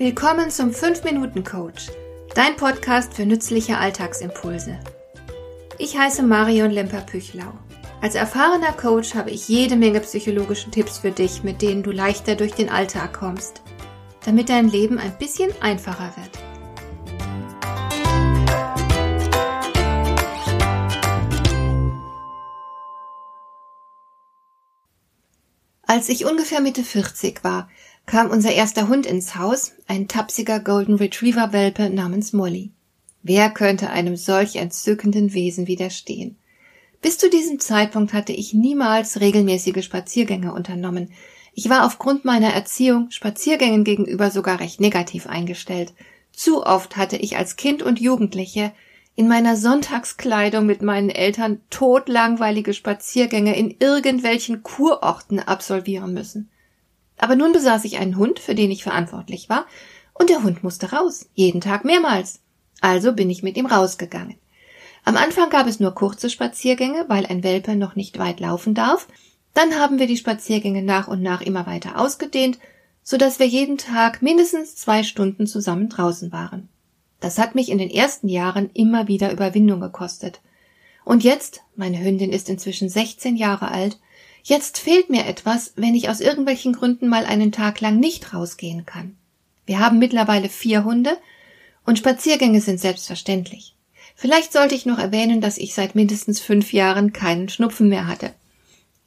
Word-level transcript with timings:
Willkommen 0.00 0.50
zum 0.50 0.70
5-Minuten-Coach, 0.70 1.88
dein 2.34 2.56
Podcast 2.56 3.12
für 3.12 3.26
nützliche 3.26 3.76
Alltagsimpulse. 3.76 4.80
Ich 5.76 5.98
heiße 5.98 6.22
Marion 6.22 6.70
Lemper-Püchlau. 6.70 7.52
Als 8.00 8.14
erfahrener 8.14 8.72
Coach 8.72 9.14
habe 9.14 9.30
ich 9.30 9.46
jede 9.48 9.76
Menge 9.76 10.00
psychologische 10.00 10.70
Tipps 10.70 10.96
für 10.96 11.10
dich, 11.10 11.42
mit 11.42 11.60
denen 11.60 11.82
du 11.82 11.90
leichter 11.90 12.34
durch 12.34 12.52
den 12.52 12.70
Alltag 12.70 13.12
kommst, 13.12 13.60
damit 14.24 14.48
dein 14.48 14.70
Leben 14.70 14.96
ein 14.96 15.18
bisschen 15.18 15.52
einfacher 15.60 16.14
wird. 16.16 16.30
Als 25.82 26.08
ich 26.08 26.24
ungefähr 26.24 26.60
Mitte 26.60 26.84
40 26.84 27.44
war, 27.44 27.68
kam 28.06 28.30
unser 28.30 28.52
erster 28.52 28.88
Hund 28.88 29.06
ins 29.06 29.36
Haus, 29.36 29.72
ein 29.86 30.08
tapsiger 30.08 30.60
Golden 30.60 30.94
Retriever 30.94 31.52
Welpe 31.52 31.90
namens 31.90 32.32
Molly. 32.32 32.72
Wer 33.22 33.50
könnte 33.50 33.90
einem 33.90 34.16
solch 34.16 34.56
entzückenden 34.56 35.32
Wesen 35.34 35.66
widerstehen? 35.66 36.36
Bis 37.02 37.18
zu 37.18 37.30
diesem 37.30 37.60
Zeitpunkt 37.60 38.12
hatte 38.12 38.32
ich 38.32 38.52
niemals 38.52 39.20
regelmäßige 39.20 39.84
Spaziergänge 39.84 40.52
unternommen. 40.52 41.12
Ich 41.54 41.68
war 41.68 41.86
aufgrund 41.86 42.24
meiner 42.24 42.52
Erziehung 42.52 43.10
Spaziergängen 43.10 43.84
gegenüber 43.84 44.30
sogar 44.30 44.60
recht 44.60 44.80
negativ 44.80 45.26
eingestellt. 45.26 45.94
Zu 46.32 46.64
oft 46.64 46.96
hatte 46.96 47.16
ich 47.16 47.36
als 47.36 47.56
Kind 47.56 47.82
und 47.82 48.00
Jugendliche 48.00 48.72
in 49.16 49.28
meiner 49.28 49.56
Sonntagskleidung 49.56 50.64
mit 50.64 50.82
meinen 50.82 51.10
Eltern 51.10 51.60
todlangweilige 51.68 52.72
Spaziergänge 52.72 53.56
in 53.56 53.74
irgendwelchen 53.78 54.62
Kurorten 54.62 55.40
absolvieren 55.40 56.14
müssen. 56.14 56.50
Aber 57.20 57.36
nun 57.36 57.52
besaß 57.52 57.84
ich 57.84 57.98
einen 57.98 58.16
Hund, 58.16 58.38
für 58.38 58.54
den 58.54 58.70
ich 58.70 58.82
verantwortlich 58.82 59.50
war, 59.50 59.66
und 60.14 60.30
der 60.30 60.42
Hund 60.42 60.64
musste 60.64 60.92
raus, 60.92 61.28
jeden 61.34 61.60
Tag 61.60 61.84
mehrmals. 61.84 62.40
Also 62.80 63.12
bin 63.12 63.28
ich 63.28 63.42
mit 63.42 63.58
ihm 63.58 63.66
rausgegangen. 63.66 64.36
Am 65.04 65.16
Anfang 65.16 65.50
gab 65.50 65.66
es 65.66 65.80
nur 65.80 65.94
kurze 65.94 66.30
Spaziergänge, 66.30 67.04
weil 67.08 67.26
ein 67.26 67.44
Welpe 67.44 67.76
noch 67.76 67.94
nicht 67.94 68.18
weit 68.18 68.40
laufen 68.40 68.74
darf. 68.74 69.06
Dann 69.52 69.78
haben 69.78 69.98
wir 69.98 70.06
die 70.06 70.16
Spaziergänge 70.16 70.82
nach 70.82 71.08
und 71.08 71.22
nach 71.22 71.42
immer 71.42 71.66
weiter 71.66 71.98
ausgedehnt, 71.98 72.58
so 73.02 73.18
dass 73.18 73.38
wir 73.38 73.46
jeden 73.46 73.76
Tag 73.76 74.22
mindestens 74.22 74.76
zwei 74.76 75.02
Stunden 75.02 75.46
zusammen 75.46 75.90
draußen 75.90 76.32
waren. 76.32 76.68
Das 77.20 77.38
hat 77.38 77.54
mich 77.54 77.68
in 77.68 77.78
den 77.78 77.90
ersten 77.90 78.28
Jahren 78.28 78.70
immer 78.72 79.08
wieder 79.08 79.30
Überwindung 79.30 79.80
gekostet. 79.80 80.40
Und 81.04 81.22
jetzt, 81.22 81.60
meine 81.76 82.02
Hündin 82.02 82.32
ist 82.32 82.48
inzwischen 82.48 82.88
16 82.88 83.36
Jahre 83.36 83.70
alt, 83.70 83.98
Jetzt 84.42 84.78
fehlt 84.78 85.10
mir 85.10 85.26
etwas, 85.26 85.72
wenn 85.76 85.94
ich 85.94 86.08
aus 86.08 86.20
irgendwelchen 86.20 86.72
Gründen 86.72 87.08
mal 87.08 87.26
einen 87.26 87.52
Tag 87.52 87.80
lang 87.80 87.98
nicht 87.98 88.32
rausgehen 88.32 88.86
kann. 88.86 89.16
Wir 89.66 89.78
haben 89.78 89.98
mittlerweile 89.98 90.48
vier 90.48 90.84
Hunde 90.84 91.16
und 91.84 91.98
Spaziergänge 91.98 92.60
sind 92.60 92.80
selbstverständlich. 92.80 93.74
Vielleicht 94.16 94.52
sollte 94.52 94.74
ich 94.74 94.86
noch 94.86 94.98
erwähnen, 94.98 95.40
dass 95.40 95.58
ich 95.58 95.74
seit 95.74 95.94
mindestens 95.94 96.40
fünf 96.40 96.72
Jahren 96.72 97.12
keinen 97.12 97.48
Schnupfen 97.48 97.88
mehr 97.88 98.06
hatte. 98.06 98.34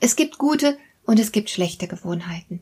Es 0.00 0.16
gibt 0.16 0.38
gute 0.38 0.78
und 1.04 1.18
es 1.18 1.32
gibt 1.32 1.50
schlechte 1.50 1.86
Gewohnheiten. 1.86 2.60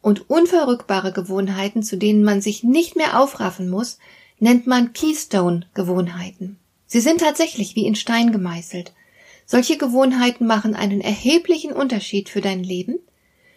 Und 0.00 0.28
unverrückbare 0.28 1.12
Gewohnheiten, 1.12 1.82
zu 1.82 1.96
denen 1.96 2.24
man 2.24 2.40
sich 2.40 2.64
nicht 2.64 2.96
mehr 2.96 3.20
aufraffen 3.20 3.70
muss, 3.70 3.98
nennt 4.40 4.66
man 4.66 4.92
Keystone-Gewohnheiten. 4.92 6.58
Sie 6.86 7.00
sind 7.00 7.20
tatsächlich 7.20 7.76
wie 7.76 7.86
in 7.86 7.94
Stein 7.94 8.32
gemeißelt. 8.32 8.92
Solche 9.52 9.76
Gewohnheiten 9.76 10.46
machen 10.46 10.74
einen 10.74 11.02
erheblichen 11.02 11.74
Unterschied 11.74 12.30
für 12.30 12.40
dein 12.40 12.64
Leben 12.64 13.00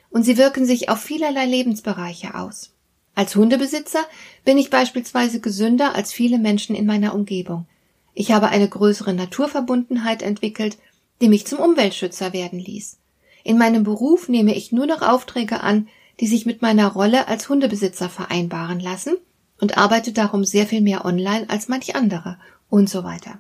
und 0.10 0.24
sie 0.24 0.38
wirken 0.38 0.66
sich 0.66 0.90
auf 0.90 1.00
vielerlei 1.00 1.46
Lebensbereiche 1.46 2.36
aus. 2.36 2.74
Als 3.14 3.34
Hundebesitzer 3.38 4.02
bin 4.44 4.58
ich 4.58 4.70
beispielsweise 4.70 5.40
gesünder 5.40 5.96
als 5.96 6.12
viele 6.12 6.38
Menschen 6.38 6.76
in 6.76 6.86
meiner 6.86 7.16
Umgebung. 7.16 7.66
Ich 8.14 8.34
habe 8.34 8.50
eine 8.50 8.68
größere 8.68 9.14
Naturverbundenheit 9.14 10.22
entwickelt, 10.22 10.78
die 11.22 11.30
mich 11.30 11.48
zum 11.48 11.60
Umweltschützer 11.60 12.34
werden 12.34 12.60
ließ. 12.60 12.98
In 13.46 13.58
meinem 13.58 13.86
Beruf 13.86 14.28
nehme 14.28 14.54
ich 14.54 14.74
nur 14.74 14.88
noch 14.88 15.02
Aufträge 15.02 15.62
an, 15.62 15.88
die 16.20 16.28
sich 16.28 16.46
mit 16.46 16.62
meiner 16.62 16.92
Rolle 16.92 17.30
als 17.30 17.48
Hundebesitzer 17.48 18.10
vereinbaren 18.10 18.82
lassen 18.82 19.16
und 19.62 19.78
arbeite 19.78 20.12
darum 20.12 20.44
sehr 20.44 20.68
viel 20.68 20.82
mehr 20.82 21.06
online 21.06 21.50
als 21.50 21.70
manch 21.70 21.96
andere 21.96 22.38
und 22.70 22.90
so 22.90 23.06
weiter. 23.06 23.40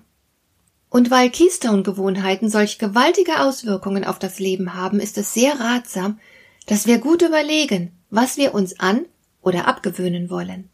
Und 0.96 1.12
weil 1.12 1.30
Keystone-Gewohnheiten 1.30 2.50
solch 2.50 2.80
gewaltige 2.80 3.42
Auswirkungen 3.42 4.06
auf 4.06 4.18
das 4.18 4.40
Leben 4.40 4.76
haben, 4.76 5.02
ist 5.02 5.18
es 5.18 5.34
sehr 5.34 5.60
ratsam, 5.60 6.22
dass 6.68 6.88
wir 6.88 7.00
gut 7.00 7.22
überlegen, 7.22 7.92
was 8.12 8.38
wir 8.38 8.54
uns 8.54 8.80
an 8.80 9.06
oder 9.42 9.68
abgewöhnen 9.68 10.30
wollen. 10.30 10.70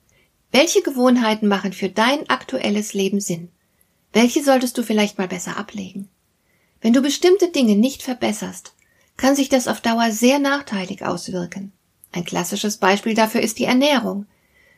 Welche 0.52 0.84
Gewohnheiten 0.84 1.48
machen 1.48 1.74
für 1.74 1.90
dein 1.90 2.30
aktuelles 2.30 2.94
Leben 2.94 3.20
Sinn? 3.20 3.50
Welche 4.14 4.44
solltest 4.44 4.78
du 4.78 4.84
vielleicht 4.84 5.18
mal 5.18 5.28
besser 5.28 5.58
ablegen? 5.58 6.08
Wenn 6.82 6.94
du 6.94 7.02
bestimmte 7.02 7.48
Dinge 7.48 7.76
nicht 7.76 8.04
verbesserst, 8.04 8.74
kann 9.18 9.36
sich 9.36 9.50
das 9.50 9.68
auf 9.68 9.82
Dauer 9.82 10.12
sehr 10.12 10.38
nachteilig 10.38 11.04
auswirken. 11.04 11.72
Ein 12.12 12.26
klassisches 12.26 12.78
Beispiel 12.78 13.16
dafür 13.16 13.42
ist 13.42 13.58
die 13.58 13.66
Ernährung. 13.66 14.28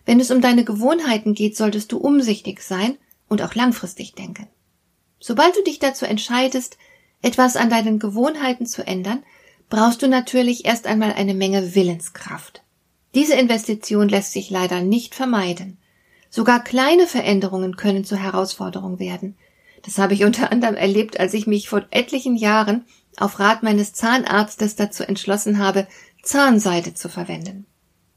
Wenn 0.05 0.21
es 0.21 0.31
um 0.31 0.39
deine 0.39 0.63
Gewohnheiten 0.63 1.33
geht, 1.33 1.57
solltest 1.57 1.91
du 1.91 1.97
umsichtig 1.97 2.61
sein 2.61 2.97
und 3.27 3.41
auch 3.41 3.55
langfristig 3.55 4.13
denken. 4.13 4.47
Sobald 5.25 5.55
du 5.55 5.63
dich 5.63 5.79
dazu 5.79 6.03
entscheidest, 6.05 6.77
etwas 7.21 7.55
an 7.55 7.69
deinen 7.69 7.97
Gewohnheiten 7.97 8.65
zu 8.65 8.85
ändern, 8.85 9.23
brauchst 9.69 10.01
du 10.01 10.09
natürlich 10.09 10.65
erst 10.65 10.85
einmal 10.85 11.13
eine 11.13 11.33
Menge 11.33 11.75
Willenskraft. 11.75 12.61
Diese 13.15 13.35
Investition 13.35 14.09
lässt 14.09 14.33
sich 14.33 14.49
leider 14.49 14.81
nicht 14.81 15.15
vermeiden. 15.15 15.77
Sogar 16.29 16.61
kleine 16.61 17.07
Veränderungen 17.07 17.77
können 17.77 18.03
zur 18.03 18.17
Herausforderung 18.17 18.99
werden. 18.99 19.37
Das 19.83 19.97
habe 19.97 20.13
ich 20.13 20.25
unter 20.25 20.51
anderem 20.51 20.75
erlebt, 20.75 21.17
als 21.21 21.33
ich 21.33 21.47
mich 21.47 21.69
vor 21.69 21.85
etlichen 21.91 22.35
Jahren 22.35 22.83
auf 23.15 23.39
Rat 23.39 23.63
meines 23.63 23.93
Zahnarztes 23.93 24.75
dazu 24.75 25.03
entschlossen 25.03 25.57
habe, 25.57 25.87
Zahnseide 26.21 26.95
zu 26.95 27.07
verwenden. 27.07 27.65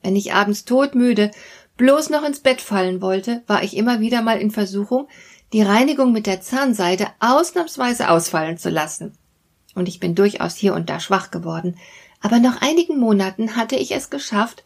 Wenn 0.02 0.16
ich 0.16 0.34
abends 0.34 0.64
todmüde 0.64 1.30
bloß 1.76 2.10
noch 2.10 2.24
ins 2.24 2.40
Bett 2.40 2.60
fallen 2.60 3.00
wollte, 3.00 3.44
war 3.46 3.62
ich 3.62 3.76
immer 3.76 4.00
wieder 4.00 4.22
mal 4.22 4.40
in 4.40 4.50
Versuchung, 4.50 5.06
die 5.52 5.62
Reinigung 5.62 6.12
mit 6.12 6.26
der 6.26 6.40
Zahnseide 6.40 7.08
ausnahmsweise 7.20 8.10
ausfallen 8.10 8.58
zu 8.58 8.70
lassen. 8.70 9.16
Und 9.74 9.88
ich 9.88 10.00
bin 10.00 10.14
durchaus 10.14 10.56
hier 10.56 10.74
und 10.74 10.90
da 10.90 11.00
schwach 11.00 11.30
geworden, 11.30 11.76
aber 12.20 12.38
nach 12.38 12.62
einigen 12.62 12.98
Monaten 12.98 13.56
hatte 13.56 13.76
ich 13.76 13.92
es 13.92 14.10
geschafft, 14.10 14.64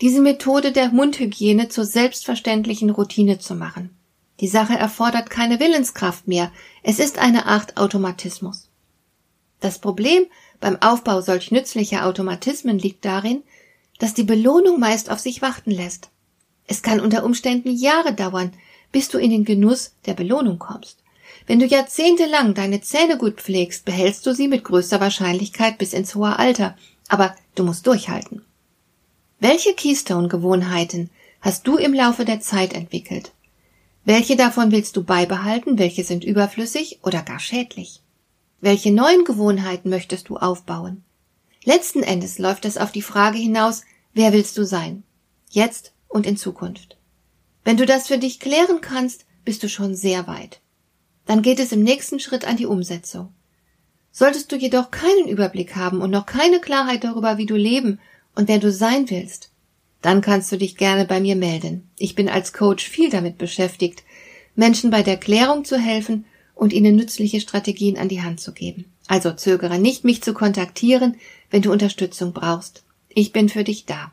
diese 0.00 0.20
Methode 0.20 0.72
der 0.72 0.90
Mundhygiene 0.90 1.68
zur 1.68 1.84
selbstverständlichen 1.84 2.90
Routine 2.90 3.38
zu 3.38 3.54
machen. 3.54 3.96
Die 4.40 4.48
Sache 4.48 4.74
erfordert 4.74 5.30
keine 5.30 5.60
Willenskraft 5.60 6.26
mehr, 6.26 6.50
es 6.82 6.98
ist 6.98 7.18
eine 7.18 7.46
Art 7.46 7.76
Automatismus. 7.76 8.68
Das 9.60 9.78
Problem 9.78 10.24
beim 10.58 10.80
Aufbau 10.80 11.20
solch 11.20 11.50
nützlicher 11.50 12.06
Automatismen 12.06 12.78
liegt 12.78 13.04
darin, 13.04 13.42
dass 13.98 14.14
die 14.14 14.24
Belohnung 14.24 14.80
meist 14.80 15.10
auf 15.10 15.20
sich 15.20 15.42
warten 15.42 15.70
lässt. 15.70 16.10
Es 16.66 16.82
kann 16.82 17.00
unter 17.00 17.24
Umständen 17.24 17.70
Jahre 17.70 18.14
dauern, 18.14 18.52
bis 18.92 19.08
du 19.08 19.18
in 19.18 19.30
den 19.30 19.44
Genuss 19.44 19.94
der 20.06 20.14
Belohnung 20.14 20.58
kommst. 20.58 20.98
Wenn 21.46 21.58
du 21.58 21.66
jahrzehntelang 21.66 22.54
deine 22.54 22.80
Zähne 22.82 23.18
gut 23.18 23.40
pflegst, 23.40 23.84
behältst 23.84 24.24
du 24.26 24.34
sie 24.34 24.48
mit 24.48 24.64
größter 24.64 25.00
Wahrscheinlichkeit 25.00 25.78
bis 25.78 25.92
ins 25.92 26.14
hohe 26.14 26.38
Alter, 26.38 26.76
aber 27.08 27.34
du 27.54 27.64
musst 27.64 27.86
durchhalten. 27.86 28.42
Welche 29.40 29.74
Keystone-Gewohnheiten 29.74 31.10
hast 31.40 31.66
du 31.66 31.76
im 31.76 31.92
Laufe 31.92 32.24
der 32.24 32.40
Zeit 32.40 32.74
entwickelt? 32.74 33.32
Welche 34.04 34.36
davon 34.36 34.70
willst 34.70 34.96
du 34.96 35.02
beibehalten, 35.02 35.78
welche 35.78 36.04
sind 36.04 36.22
überflüssig 36.22 37.00
oder 37.02 37.22
gar 37.22 37.40
schädlich? 37.40 38.02
Welche 38.60 38.92
neuen 38.92 39.24
Gewohnheiten 39.24 39.90
möchtest 39.90 40.28
du 40.28 40.36
aufbauen? 40.36 41.02
Letzten 41.64 42.02
Endes 42.02 42.38
läuft 42.38 42.64
es 42.64 42.78
auf 42.78 42.92
die 42.92 43.02
Frage 43.02 43.38
hinaus, 43.38 43.82
wer 44.14 44.32
willst 44.32 44.56
du 44.58 44.64
sein? 44.64 45.02
Jetzt 45.50 45.92
und 46.08 46.26
in 46.26 46.36
Zukunft. 46.36 46.96
Wenn 47.64 47.76
du 47.76 47.86
das 47.86 48.08
für 48.08 48.18
dich 48.18 48.40
klären 48.40 48.80
kannst, 48.80 49.24
bist 49.44 49.62
du 49.62 49.68
schon 49.68 49.94
sehr 49.94 50.26
weit. 50.26 50.60
Dann 51.26 51.42
geht 51.42 51.60
es 51.60 51.72
im 51.72 51.82
nächsten 51.82 52.18
Schritt 52.18 52.44
an 52.44 52.56
die 52.56 52.66
Umsetzung. 52.66 53.32
Solltest 54.10 54.52
du 54.52 54.56
jedoch 54.56 54.90
keinen 54.90 55.28
Überblick 55.28 55.76
haben 55.76 56.00
und 56.02 56.10
noch 56.10 56.26
keine 56.26 56.60
Klarheit 56.60 57.04
darüber, 57.04 57.38
wie 57.38 57.46
du 57.46 57.56
leben 57.56 57.98
und 58.34 58.48
wer 58.48 58.58
du 58.58 58.70
sein 58.70 59.08
willst, 59.08 59.50
dann 60.02 60.20
kannst 60.20 60.50
du 60.50 60.58
dich 60.58 60.76
gerne 60.76 61.04
bei 61.06 61.20
mir 61.20 61.36
melden. 61.36 61.88
Ich 61.96 62.14
bin 62.14 62.28
als 62.28 62.52
Coach 62.52 62.88
viel 62.88 63.08
damit 63.08 63.38
beschäftigt, 63.38 64.02
Menschen 64.54 64.90
bei 64.90 65.02
der 65.02 65.16
Klärung 65.16 65.64
zu 65.64 65.78
helfen 65.78 66.26
und 66.54 66.72
ihnen 66.72 66.96
nützliche 66.96 67.40
Strategien 67.40 67.96
an 67.96 68.08
die 68.08 68.22
Hand 68.22 68.40
zu 68.40 68.52
geben. 68.52 68.92
Also 69.06 69.32
zögere 69.32 69.78
nicht, 69.78 70.04
mich 70.04 70.22
zu 70.22 70.34
kontaktieren, 70.34 71.16
wenn 71.50 71.62
du 71.62 71.72
Unterstützung 71.72 72.32
brauchst. 72.32 72.84
Ich 73.08 73.32
bin 73.32 73.48
für 73.48 73.64
dich 73.64 73.86
da. 73.86 74.12